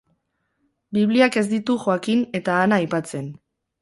Bibliak 0.97 1.37
ez 1.41 1.45
ditu 1.53 1.77
Joakim 1.85 2.25
eta 2.41 2.57
Ana 2.63 2.81
aipatzen. 2.85 3.29